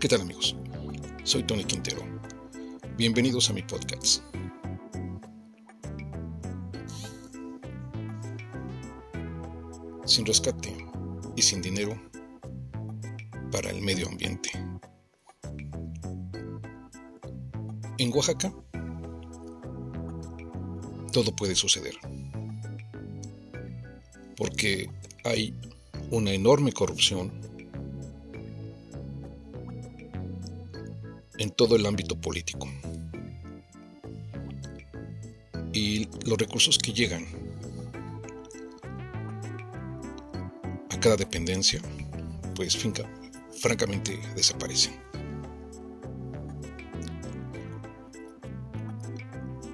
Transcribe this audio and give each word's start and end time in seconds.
¿Qué 0.00 0.08
tal 0.08 0.22
amigos? 0.22 0.56
Soy 1.24 1.42
Tony 1.42 1.62
Quintero. 1.62 2.00
Bienvenidos 2.96 3.50
a 3.50 3.52
mi 3.52 3.60
podcast. 3.60 4.22
Sin 10.06 10.24
rescate 10.24 10.74
y 11.36 11.42
sin 11.42 11.60
dinero 11.60 12.00
para 13.52 13.68
el 13.68 13.82
medio 13.82 14.08
ambiente. 14.08 14.48
En 17.98 18.10
Oaxaca 18.14 18.54
todo 21.12 21.36
puede 21.36 21.54
suceder. 21.54 21.96
Porque 24.34 24.88
hay 25.24 25.54
una 26.10 26.32
enorme 26.32 26.72
corrupción 26.72 27.49
en 31.40 31.50
todo 31.50 31.74
el 31.74 31.86
ámbito 31.86 32.20
político. 32.20 32.68
Y 35.72 36.06
los 36.26 36.38
recursos 36.38 36.78
que 36.78 36.92
llegan 36.92 37.26
a 40.90 41.00
cada 41.00 41.16
dependencia, 41.16 41.80
pues 42.54 42.76
finca, 42.76 43.10
francamente 43.58 44.20
desaparecen. 44.36 44.92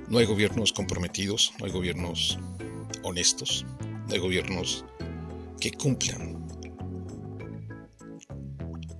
No 0.08 0.18
hay 0.18 0.26
gobiernos 0.26 0.72
comprometidos, 0.72 1.52
no 1.58 1.66
hay 1.66 1.72
gobiernos 1.72 2.38
honestos, 3.02 3.66
no 4.06 4.14
hay 4.14 4.20
gobiernos 4.20 4.84
que 5.58 5.72
cumplan 5.72 6.46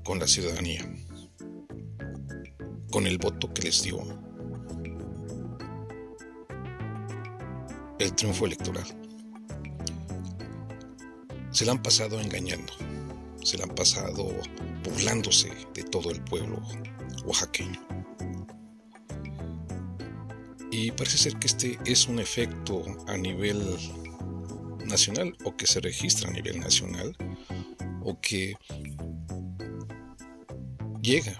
con 0.02 0.18
la 0.18 0.26
ciudadanía 0.26 0.95
con 2.96 3.06
el 3.06 3.18
voto 3.18 3.52
que 3.52 3.60
les 3.60 3.82
dio 3.82 4.02
el 7.98 8.14
triunfo 8.14 8.46
electoral. 8.46 8.86
Se 11.50 11.66
la 11.66 11.72
han 11.72 11.82
pasado 11.82 12.18
engañando, 12.18 12.72
se 13.44 13.58
la 13.58 13.64
han 13.64 13.74
pasado 13.74 14.32
burlándose 14.82 15.52
de 15.74 15.82
todo 15.82 16.10
el 16.10 16.22
pueblo 16.24 16.58
oaxaqueño. 17.26 17.78
Y 20.70 20.90
parece 20.92 21.18
ser 21.18 21.38
que 21.38 21.48
este 21.48 21.78
es 21.84 22.08
un 22.08 22.18
efecto 22.18 22.82
a 23.08 23.18
nivel 23.18 23.76
nacional 24.86 25.36
o 25.44 25.54
que 25.54 25.66
se 25.66 25.80
registra 25.80 26.30
a 26.30 26.32
nivel 26.32 26.60
nacional 26.60 27.14
o 28.00 28.18
que 28.22 28.56
llega 31.02 31.38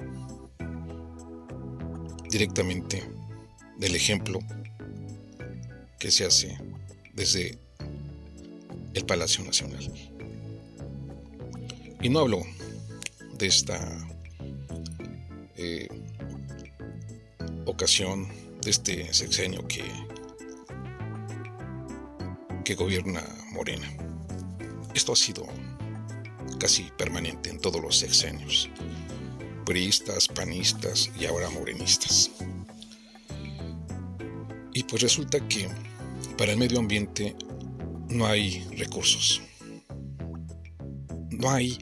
directamente 2.36 3.02
del 3.78 3.94
ejemplo 3.94 4.40
que 5.98 6.10
se 6.10 6.26
hace 6.26 6.58
desde 7.14 7.58
el 8.92 9.06
Palacio 9.06 9.42
Nacional. 9.42 9.90
Y 12.02 12.10
no 12.10 12.18
hablo 12.18 12.42
de 13.38 13.46
esta 13.46 14.06
eh, 15.56 15.88
ocasión, 17.64 18.28
de 18.60 18.70
este 18.70 19.14
sexenio 19.14 19.66
que, 19.66 19.84
que 22.66 22.74
gobierna 22.74 23.24
Morena. 23.52 23.90
Esto 24.94 25.14
ha 25.14 25.16
sido 25.16 25.46
casi 26.60 26.82
permanente 26.98 27.48
en 27.48 27.60
todos 27.60 27.80
los 27.80 27.96
sexenios 27.96 28.68
panistas 30.28 31.10
y 31.18 31.26
ahora 31.26 31.50
morenistas. 31.50 32.30
Y 34.72 34.84
pues 34.84 35.02
resulta 35.02 35.40
que 35.48 35.68
para 36.38 36.52
el 36.52 36.58
medio 36.58 36.78
ambiente 36.78 37.34
no 38.08 38.26
hay 38.26 38.64
recursos. 38.76 39.42
No 41.30 41.50
hay 41.50 41.78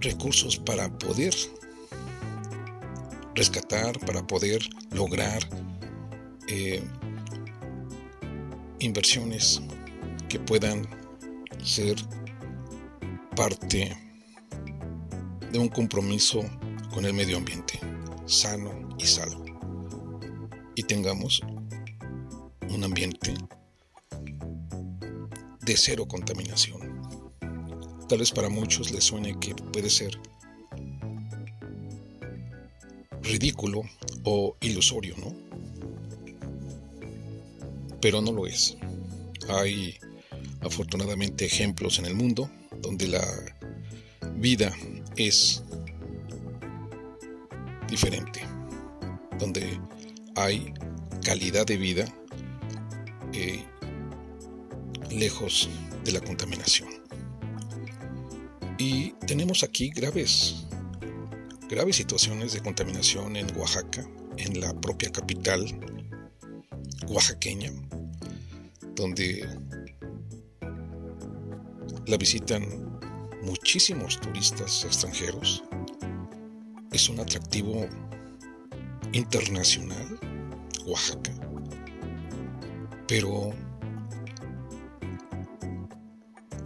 recursos 0.00 0.56
para 0.56 0.88
poder 0.98 1.34
rescatar, 3.34 3.98
para 4.00 4.26
poder 4.26 4.60
lograr 4.92 5.40
eh, 6.48 6.82
inversiones 8.78 9.60
que 10.28 10.38
puedan 10.40 10.88
ser 11.62 11.96
parte 13.36 14.07
de 15.52 15.58
un 15.58 15.68
compromiso 15.68 16.40
con 16.92 17.04
el 17.04 17.14
medio 17.14 17.36
ambiente, 17.36 17.80
sano 18.26 18.88
y 18.98 19.06
salvo. 19.06 19.44
Y 20.74 20.82
tengamos 20.82 21.40
un 22.70 22.84
ambiente 22.84 23.34
de 25.60 25.76
cero 25.76 26.06
contaminación. 26.06 27.00
Tal 28.08 28.18
vez 28.18 28.30
para 28.30 28.48
muchos 28.48 28.90
les 28.90 29.04
suene 29.04 29.38
que 29.38 29.54
puede 29.54 29.90
ser 29.90 30.18
ridículo 33.22 33.82
o 34.24 34.56
ilusorio, 34.60 35.14
¿no? 35.18 35.34
Pero 38.00 38.22
no 38.22 38.32
lo 38.32 38.46
es. 38.46 38.76
Hay 39.48 39.96
afortunadamente 40.60 41.44
ejemplos 41.44 41.98
en 41.98 42.06
el 42.06 42.14
mundo 42.14 42.50
donde 42.80 43.08
la 43.08 43.24
vida 44.34 44.74
es 45.26 45.64
diferente, 47.88 48.40
donde 49.38 49.80
hay 50.36 50.72
calidad 51.24 51.66
de 51.66 51.76
vida 51.76 52.04
eh, 53.32 53.64
lejos 55.10 55.68
de 56.04 56.12
la 56.12 56.20
contaminación. 56.20 56.88
Y 58.78 59.10
tenemos 59.26 59.64
aquí 59.64 59.90
graves, 59.90 60.66
graves 61.68 61.96
situaciones 61.96 62.52
de 62.52 62.60
contaminación 62.60 63.34
en 63.36 63.46
Oaxaca, 63.58 64.06
en 64.36 64.60
la 64.60 64.72
propia 64.80 65.10
capital 65.10 65.66
oaxaqueña, 67.08 67.72
donde 68.94 69.48
la 72.06 72.16
visitan 72.16 72.87
muchísimos 73.42 74.20
turistas 74.20 74.84
extranjeros. 74.84 75.62
Es 76.92 77.08
un 77.08 77.20
atractivo 77.20 77.86
internacional, 79.12 80.18
Oaxaca. 80.86 81.32
Pero 83.06 83.52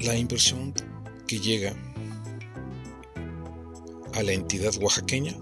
la 0.00 0.16
inversión 0.16 0.74
que 1.26 1.38
llega 1.38 1.74
a 4.14 4.22
la 4.22 4.32
entidad 4.32 4.74
oaxaqueña 4.80 5.32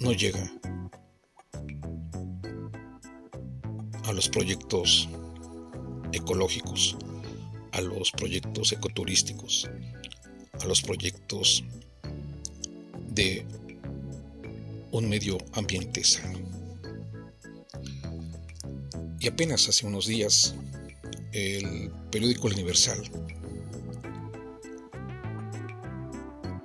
no 0.00 0.12
llega 0.12 0.50
a 4.04 4.12
los 4.12 4.28
proyectos 4.28 5.08
ecológicos 6.12 6.96
a 7.72 7.80
los 7.80 8.10
proyectos 8.12 8.72
ecoturísticos, 8.72 9.68
a 10.60 10.64
los 10.66 10.82
proyectos 10.82 11.64
de 13.08 13.44
un 14.92 15.08
medio 15.08 15.38
ambiente 15.52 16.02
sano. 16.04 16.38
Y 19.18 19.28
apenas 19.28 19.68
hace 19.68 19.86
unos 19.86 20.06
días, 20.06 20.54
el 21.32 21.90
periódico 22.10 22.48
El 22.48 22.54
Universal 22.54 23.02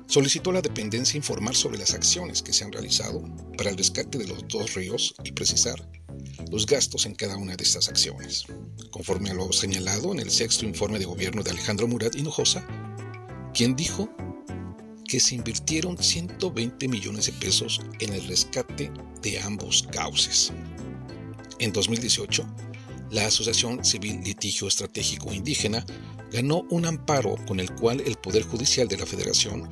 solicitó 0.08 0.52
a 0.52 0.54
la 0.54 0.62
dependencia 0.62 1.18
informar 1.18 1.58
sobre 1.58 1.78
las 1.78 1.94
acciones 1.94 2.42
que 2.42 2.54
se 2.54 2.64
han 2.64 2.72
realizado 2.72 3.22
para 3.58 3.70
el 3.70 3.78
rescate 3.78 4.18
de 4.18 4.28
los 4.28 4.48
dos 4.48 4.74
ríos 4.74 5.14
y 5.26 5.34
precisar 5.34 5.86
los 6.50 6.66
gastos 6.66 7.06
en 7.06 7.16
cada 7.16 7.36
una 7.36 7.58
de 7.58 7.64
estas 7.66 7.90
acciones. 7.90 8.46
Conforme 8.92 9.32
a 9.32 9.34
lo 9.34 9.52
señalado 9.52 10.14
en 10.14 10.20
el 10.20 10.32
sexto 10.32 10.66
informe 10.66 11.00
de 11.00 11.06
gobierno 11.06 11.44
de 11.44 11.52
Alejandro 11.52 11.86
Murat 11.86 12.16
Hinojosa, 12.16 12.66
quien 13.54 13.76
dijo 13.76 14.10
que 15.08 15.20
se 15.20 15.36
invirtieron 15.36 15.98
120 15.98 16.88
millones 16.88 17.28
de 17.28 17.34
pesos 17.34 17.82
en 18.00 18.14
el 18.14 18.28
rescate 18.28 18.92
de 19.22 19.40
ambos 19.40 19.88
cauces. 19.92 20.52
En 21.60 21.72
2018, 21.72 22.46
la 23.12 23.28
Asociación 23.28 23.86
Civil 23.86 24.22
Litigio 24.24 24.68
Estratégico 24.68 25.32
Indígena 25.32 25.86
ganó 26.32 26.66
un 26.70 26.86
amparo 26.86 27.36
con 27.48 27.60
el 27.60 27.72
cual 27.72 28.02
el 28.02 28.18
Poder 28.18 28.44
Judicial 28.44 28.88
de 28.88 28.98
la 28.98 29.06
Federación 29.06 29.70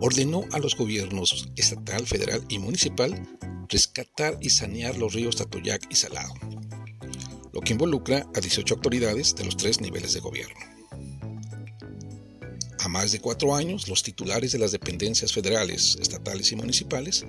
ordenó 0.00 0.44
a 0.52 0.58
los 0.58 0.76
gobiernos 0.76 1.48
estatal, 1.56 2.06
federal 2.06 2.44
y 2.48 2.58
municipal 2.58 3.20
rescatar 3.68 4.38
y 4.40 4.50
sanear 4.50 4.96
los 4.96 5.12
ríos 5.12 5.36
Tatoyac 5.36 5.86
y 5.90 5.96
Salado, 5.96 6.32
lo 7.52 7.60
que 7.60 7.72
involucra 7.72 8.26
a 8.34 8.40
18 8.40 8.74
autoridades 8.74 9.34
de 9.34 9.44
los 9.44 9.56
tres 9.56 9.80
niveles 9.80 10.14
de 10.14 10.20
gobierno. 10.20 10.77
A 12.80 12.88
más 12.88 13.10
de 13.10 13.20
cuatro 13.20 13.54
años, 13.54 13.88
los 13.88 14.02
titulares 14.02 14.52
de 14.52 14.58
las 14.58 14.70
dependencias 14.70 15.32
federales, 15.32 15.96
estatales 16.00 16.52
y 16.52 16.56
municipales 16.56 17.24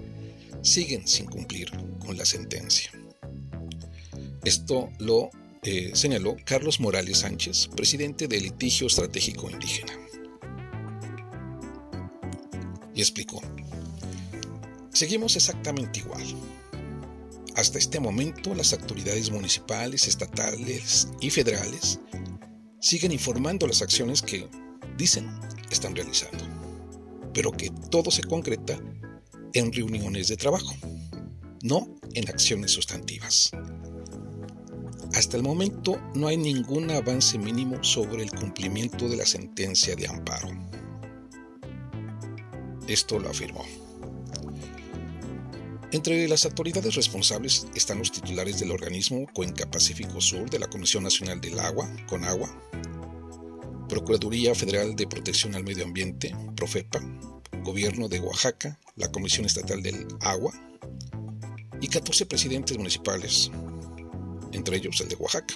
siguen 0.62 1.08
sin 1.08 1.26
cumplir 1.26 1.72
con 2.00 2.18
la 2.18 2.26
sentencia. 2.26 2.92
Esto 4.44 4.90
lo 5.00 5.30
eh, 5.64 5.92
señaló 5.94 6.36
Carlos 6.46 6.80
Morales 6.80 7.20
Sánchez, 7.20 7.68
presidente 7.76 8.28
del 8.28 8.44
litigio 8.44 8.88
estratégico 8.88 9.50
indígena. 9.50 9.94
Y 12.94 13.02
explicó, 13.02 13.42
seguimos 14.94 15.36
exactamente 15.36 16.00
igual. 16.00 16.24
Hasta 17.56 17.80
este 17.80 18.00
momento 18.00 18.54
las 18.54 18.72
autoridades 18.74 19.32
municipales, 19.32 20.08
estatales 20.08 21.08
y 21.20 21.30
federales 21.30 22.00
siguen 22.80 23.12
informando 23.12 23.68
las 23.68 23.82
acciones 23.82 24.22
que 24.22 24.48
dicen 25.00 25.28
están 25.72 25.96
realizando, 25.96 26.46
pero 27.34 27.52
que 27.52 27.72
todo 27.90 28.12
se 28.12 28.22
concreta 28.22 28.78
en 29.54 29.72
reuniones 29.72 30.28
de 30.28 30.36
trabajo, 30.36 30.76
no 31.64 31.88
en 32.14 32.30
acciones 32.30 32.72
sustantivas. 32.72 33.52
Hasta 35.16 35.38
el 35.38 35.44
momento 35.44 36.00
no 36.14 36.28
hay 36.28 36.38
ningún 36.38 36.92
avance 36.92 37.40
mínimo 37.40 37.84
sobre 37.84 38.24
el 38.24 38.32
cumplimiento 38.32 39.08
de 39.08 39.18
la 39.18 39.26
sentencia 39.26 39.96
de 39.96 40.08
amparo. 40.08 40.50
Esto 42.88 43.20
lo 43.20 43.30
afirmó. 43.30 43.64
Entre 45.92 46.28
las 46.28 46.46
autoridades 46.46 46.94
responsables 46.96 47.66
están 47.74 48.00
los 48.00 48.12
titulares 48.12 48.60
del 48.60 48.72
organismo 48.72 49.26
Cuenca 49.34 49.66
Pacífico 49.72 50.22
Sur 50.22 50.50
de 50.50 50.60
la 50.60 50.68
Comisión 50.68 51.04
Nacional 51.04 51.42
del 51.42 51.60
Agua, 51.60 51.90
CONAGUA, 52.08 52.50
Procuraduría 53.90 54.54
Federal 54.54 54.96
de 54.96 55.08
Protección 55.08 55.56
al 55.56 55.64
Medio 55.64 55.84
Ambiente, 55.84 56.36
PROFEPA, 56.56 57.02
Gobierno 57.64 58.08
de 58.08 58.20
Oaxaca, 58.20 58.80
la 58.96 59.12
Comisión 59.12 59.46
Estatal 59.48 59.82
del 59.82 60.08
Agua 60.22 60.54
y 61.82 61.88
14 61.88 62.28
presidentes 62.28 62.78
municipales, 62.78 63.50
entre 64.52 64.78
ellos 64.78 65.02
el 65.02 65.10
de 65.10 65.16
Oaxaca, 65.16 65.56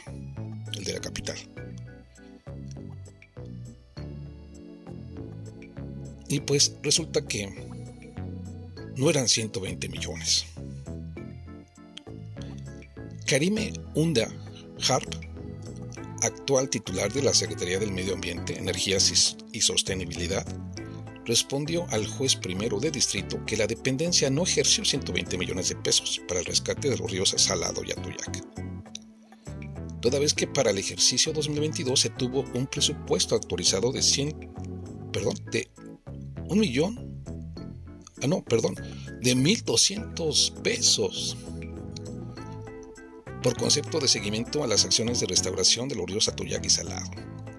el 0.75 0.83
de 0.83 0.94
la 0.94 1.00
capital. 1.00 1.38
Y 6.27 6.39
pues 6.39 6.75
resulta 6.81 7.25
que 7.25 7.47
no 8.97 9.09
eran 9.09 9.27
120 9.27 9.89
millones. 9.89 10.45
Karime 13.27 13.74
Unda 13.94 14.27
Harp, 14.89 15.13
actual 16.23 16.69
titular 16.69 17.11
de 17.11 17.21
la 17.21 17.33
Secretaría 17.33 17.79
del 17.79 17.91
Medio 17.91 18.15
Ambiente, 18.15 18.57
Energías 18.57 19.35
y 19.51 19.61
Sostenibilidad, 19.61 20.45
respondió 21.25 21.85
al 21.89 22.05
juez 22.05 22.35
primero 22.35 22.79
de 22.79 22.91
distrito 22.91 23.43
que 23.45 23.57
la 23.57 23.67
dependencia 23.67 24.29
no 24.29 24.43
ejerció 24.43 24.83
120 24.83 25.37
millones 25.37 25.69
de 25.69 25.75
pesos 25.75 26.21
para 26.27 26.39
el 26.39 26.45
rescate 26.45 26.89
de 26.89 26.97
los 26.97 27.09
ríos 27.09 27.33
Salado 27.37 27.83
y 27.83 27.91
Atoyac. 27.91 28.43
Toda 30.01 30.19
vez 30.19 30.33
que 30.33 30.47
para 30.47 30.71
el 30.71 30.77
ejercicio 30.77 31.31
2022 31.31 31.99
se 31.99 32.09
tuvo 32.09 32.43
un 32.53 32.67
presupuesto 32.67 33.35
actualizado 33.35 33.91
de 33.91 34.01
100, 34.01 34.51
perdón, 35.13 35.35
de 35.51 35.69
un 36.49 36.59
millón, 36.59 37.23
ah 38.21 38.27
no, 38.27 38.43
perdón, 38.43 38.75
de 39.21 39.35
1.200 39.35 40.61
pesos 40.61 41.37
por 43.44 43.56
concepto 43.57 44.00
de 44.00 44.07
seguimiento 44.07 44.63
a 44.63 44.68
las 44.68 44.86
acciones 44.86 45.19
de 45.19 45.28
restauración 45.28 45.88
de 45.90 45.95
los 45.95 46.07
ríos 46.07 46.30
Atoyac 46.30 46.66
y 46.66 46.69
Salado, 46.69 47.12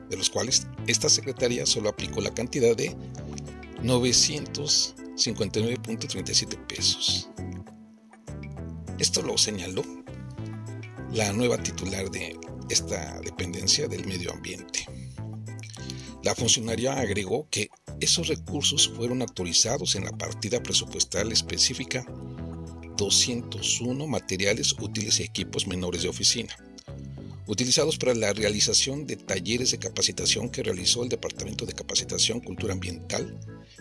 de 0.08 0.16
los 0.16 0.30
cuales 0.30 0.66
esta 0.86 1.10
secretaría 1.10 1.66
solo 1.66 1.90
aplicó 1.90 2.22
la 2.22 2.34
cantidad 2.34 2.74
de 2.74 2.96
959.37 3.82 6.66
pesos. 6.66 7.28
Esto 8.98 9.22
lo 9.22 9.38
señaló 9.38 9.84
la 11.12 11.32
nueva 11.32 11.58
titular 11.58 12.10
de 12.10 12.36
esta 12.70 13.20
dependencia 13.20 13.86
del 13.86 14.06
medio 14.06 14.32
ambiente. 14.32 14.86
La 16.22 16.34
funcionaria 16.34 16.94
agregó 16.94 17.46
que 17.50 17.68
esos 18.00 18.28
recursos 18.28 18.88
fueron 18.88 19.20
autorizados 19.20 19.94
en 19.94 20.04
la 20.04 20.12
partida 20.12 20.62
presupuestal 20.62 21.30
específica 21.30 22.06
201 22.96 24.06
materiales 24.06 24.74
útiles 24.80 25.20
y 25.20 25.24
equipos 25.24 25.66
menores 25.66 26.02
de 26.02 26.08
oficina, 26.08 26.56
utilizados 27.46 27.98
para 27.98 28.14
la 28.14 28.32
realización 28.32 29.06
de 29.06 29.16
talleres 29.16 29.70
de 29.72 29.78
capacitación 29.78 30.48
que 30.48 30.62
realizó 30.62 31.02
el 31.02 31.08
Departamento 31.08 31.66
de 31.66 31.72
Capacitación, 31.72 32.40
Cultura 32.40 32.72
Ambiental 32.72 33.38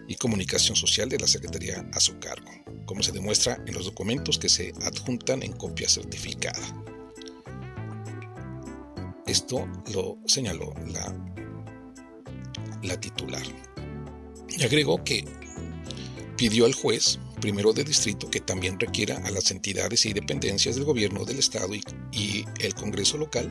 y 0.08 0.16
Comunicación 0.16 0.76
Social 0.76 1.10
de 1.10 1.20
la 1.20 1.28
Secretaría 1.28 1.88
a 1.94 2.00
su 2.00 2.20
cargo, 2.20 2.52
como 2.86 3.04
se 3.04 3.12
demuestra 3.12 3.64
en 3.66 3.74
los 3.74 3.86
documentos 3.86 4.38
que 4.38 4.50
se 4.50 4.74
adjuntan 4.82 5.44
en 5.44 5.54
copia 5.54 5.88
certificada. 5.88 6.84
Esto 9.26 9.68
lo 9.94 10.18
señaló 10.26 10.74
la, 10.88 11.16
la 12.84 13.00
titular. 13.00 13.44
Y 14.50 14.64
agregó 14.64 15.04
que 15.04 15.26
pidió 16.44 16.66
al 16.66 16.74
juez 16.74 17.20
primero 17.40 17.72
de 17.72 17.86
distrito 17.86 18.30
que 18.30 18.42
también 18.42 18.78
requiera 18.78 19.16
a 19.24 19.32
las 19.32 19.50
entidades 19.50 20.06
y 20.06 20.12
dependencias 20.12 20.76
del 20.76 20.84
gobierno 20.84 21.24
del 21.24 21.40
Estado 21.40 21.74
y, 21.74 22.46
el 22.60 22.74
Congreso 22.74 23.18
local 23.18 23.50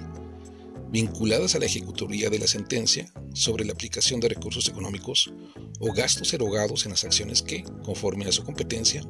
vinculadas 0.91 1.55
a 1.55 1.59
la 1.59 1.65
ejecutoría 1.65 2.29
de 2.29 2.39
la 2.39 2.47
sentencia 2.47 3.11
sobre 3.33 3.65
la 3.65 3.73
aplicación 3.73 4.21
de 4.21 4.29
recursos 4.29 4.69
económicos 4.69 5.33
o 5.81 5.91
gastos 5.95 6.35
erogados 6.35 6.85
en 6.85 6.91
las 6.91 7.05
acciones 7.05 7.41
que, 7.41 7.65
conforme 7.83 8.27
a 8.27 8.33
su 8.33 8.45
competencia, 8.45 9.03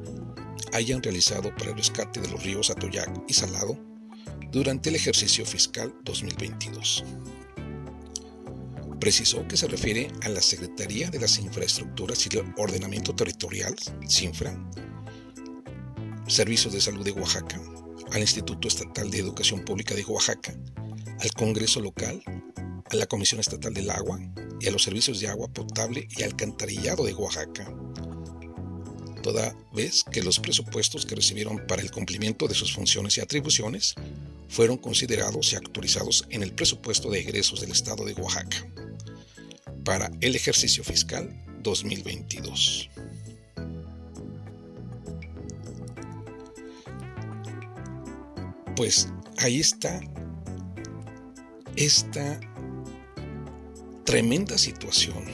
hayan 0.71 1.03
realizado 1.03 1.53
para 1.53 1.71
el 1.71 1.75
rescate 1.75 2.21
de 2.21 2.29
los 2.29 2.41
ríos 2.41 2.69
Atoyac 2.69 3.25
y 3.27 3.33
Salado 3.33 3.77
durante 4.53 4.91
el 4.91 4.95
ejercicio 4.95 5.45
fiscal 5.45 5.93
2022. 6.05 7.03
Precisó 9.03 9.45
que 9.49 9.57
se 9.57 9.67
refiere 9.67 10.07
a 10.21 10.29
la 10.29 10.41
Secretaría 10.41 11.09
de 11.09 11.19
las 11.19 11.37
Infraestructuras 11.37 12.25
y 12.25 12.37
el 12.37 12.53
Ordenamiento 12.55 13.13
Territorial, 13.13 13.75
CINFRA, 14.07 14.57
Servicios 16.25 16.73
de 16.73 16.79
Salud 16.79 17.03
de 17.03 17.11
Oaxaca, 17.11 17.61
al 18.13 18.21
Instituto 18.21 18.69
Estatal 18.69 19.11
de 19.11 19.19
Educación 19.19 19.65
Pública 19.65 19.93
de 19.93 20.05
Oaxaca, 20.05 20.55
al 21.19 21.31
Congreso 21.33 21.81
Local, 21.81 22.23
a 22.89 22.95
la 22.95 23.05
Comisión 23.05 23.41
Estatal 23.41 23.73
del 23.73 23.89
Agua 23.89 24.21
y 24.61 24.69
a 24.69 24.71
los 24.71 24.83
Servicios 24.83 25.19
de 25.19 25.27
Agua 25.27 25.49
Potable 25.49 26.07
y 26.17 26.23
Alcantarillado 26.23 27.03
de 27.03 27.13
Oaxaca, 27.13 27.75
toda 29.21 29.53
vez 29.73 30.05
que 30.13 30.23
los 30.23 30.39
presupuestos 30.39 31.05
que 31.05 31.15
recibieron 31.15 31.67
para 31.67 31.81
el 31.81 31.91
cumplimiento 31.91 32.47
de 32.47 32.55
sus 32.55 32.73
funciones 32.73 33.17
y 33.17 33.19
atribuciones 33.19 33.95
fueron 34.47 34.77
considerados 34.77 35.51
y 35.51 35.57
actualizados 35.57 36.25
en 36.29 36.41
el 36.41 36.53
presupuesto 36.53 37.09
de 37.09 37.19
egresos 37.19 37.59
del 37.59 37.71
Estado 37.73 38.05
de 38.05 38.13
Oaxaca 38.13 38.65
para 39.83 40.11
el 40.21 40.35
ejercicio 40.35 40.83
fiscal 40.83 41.29
2022. 41.61 42.89
Pues 48.75 49.07
ahí 49.37 49.59
está 49.59 50.01
esta 51.75 52.39
tremenda 54.03 54.57
situación 54.57 55.25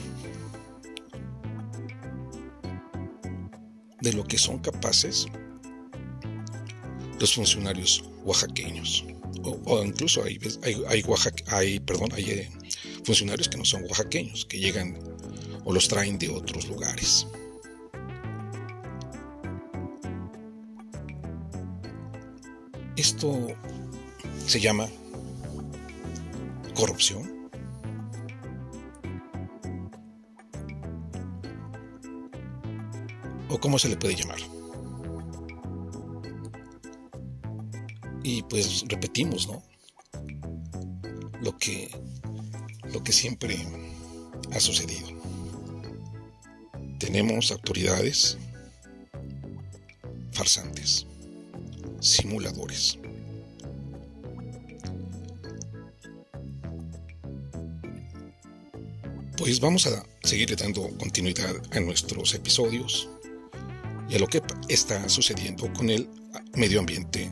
de 4.00 4.12
lo 4.12 4.24
que 4.24 4.38
son 4.38 4.58
capaces 4.58 5.26
los 7.18 7.34
funcionarios 7.34 8.04
oaxaqueños. 8.24 9.04
O, 9.42 9.82
incluso 9.84 10.22
hay, 10.24 10.38
hay, 11.48 11.80
perdón, 11.80 12.08
hay 12.12 12.30
eh, 12.30 12.50
funcionarios 13.04 13.48
que 13.48 13.56
no 13.56 13.64
son 13.64 13.82
oaxaqueños, 13.84 14.44
que 14.44 14.58
llegan 14.58 14.98
o 15.64 15.72
los 15.72 15.88
traen 15.88 16.18
de 16.18 16.28
otros 16.28 16.68
lugares. 16.68 17.26
Esto 22.96 23.48
se 24.46 24.60
llama 24.60 24.88
corrupción. 26.74 27.48
¿O 33.48 33.58
cómo 33.58 33.78
se 33.78 33.88
le 33.88 33.96
puede 33.96 34.14
llamar? 34.14 34.38
Y 38.22 38.42
pues 38.42 38.84
repetimos, 38.86 39.48
¿no? 39.48 39.62
Lo 41.40 41.56
que, 41.58 41.90
lo 42.92 43.02
que 43.02 43.12
siempre 43.12 43.56
ha 44.52 44.60
sucedido. 44.60 45.08
Tenemos 46.98 47.50
autoridades 47.50 48.36
farsantes, 50.32 51.06
simuladores. 52.00 52.98
Pues 59.36 59.58
vamos 59.58 59.86
a 59.86 60.04
seguir 60.22 60.54
dando 60.54 60.88
continuidad 60.98 61.56
a 61.72 61.80
nuestros 61.80 62.34
episodios 62.34 63.08
y 64.08 64.16
a 64.16 64.18
lo 64.18 64.26
que 64.26 64.42
está 64.68 65.08
sucediendo 65.08 65.72
con 65.72 65.88
el 65.88 66.08
medio 66.54 66.80
ambiente 66.80 67.30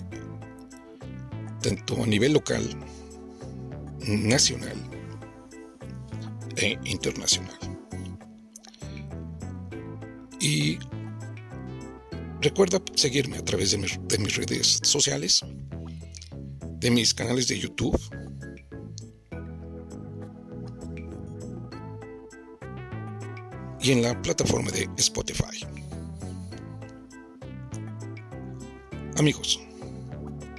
tanto 1.62 2.02
a 2.02 2.06
nivel 2.06 2.32
local, 2.32 2.64
nacional 4.06 4.97
e 6.58 6.78
internacional. 6.84 7.58
Y 10.40 10.78
recuerda 12.40 12.80
seguirme 12.94 13.38
a 13.38 13.44
través 13.44 13.70
de, 13.70 13.78
de 13.78 14.18
mis 14.18 14.36
redes 14.36 14.80
sociales, 14.82 15.44
de 16.80 16.90
mis 16.90 17.14
canales 17.14 17.48
de 17.48 17.58
YouTube, 17.58 17.98
y 23.80 23.92
en 23.92 24.02
la 24.02 24.20
plataforma 24.20 24.70
de 24.70 24.88
Spotify. 24.98 25.64
Amigos, 29.16 29.60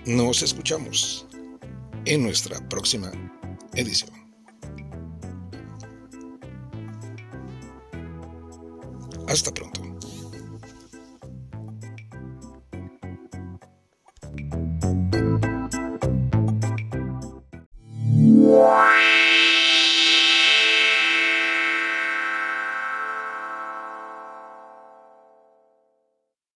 nos 0.06 0.41
escuchamos 0.41 1.25
en 2.06 2.24
nuestra 2.24 2.58
próxima 2.70 3.12
edición. 3.74 4.19
Hasta 9.30 9.52
pronto. 9.52 9.88